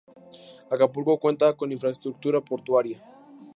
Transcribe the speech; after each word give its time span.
Acapulco 0.71 1.19
cuenta 1.19 1.53
con 1.55 1.71
infraestructura 1.71 2.41
portuaria. 2.41 2.97